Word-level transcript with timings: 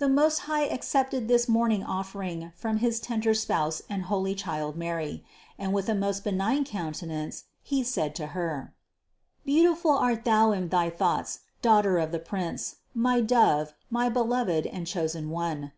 The 0.10 0.22
Most 0.22 0.38
High 0.48 0.74
accepted 0.74 1.28
this 1.28 1.48
morning 1.48 1.84
offering 1.84 2.50
from 2.56 2.78
his 2.78 2.98
tender 2.98 3.32
Spouse 3.32 3.80
and 3.88 4.02
holy 4.06 4.34
child 4.34 4.74
Mary, 4.76 5.24
and 5.56 5.72
with 5.72 5.88
a 5.88 5.94
most 5.94 6.24
benign 6.24 6.64
countenance 6.64 7.44
He 7.62 7.84
said 7.84 8.16
to 8.16 8.26
Her: 8.34 8.74
"Beautiful 9.44 9.92
art 9.92 10.24
thou 10.24 10.50
in 10.50 10.68
thy 10.68 10.90
thoughts, 10.90 11.42
Daughter 11.62 11.98
of 11.98 12.10
the 12.10 12.18
Prince, 12.18 12.78
my 12.92 13.20
Dove, 13.20 13.72
my 13.88 14.08
beloved 14.08 14.66
and 14.66 14.84
chosen 14.84 15.30
One. 15.30 15.70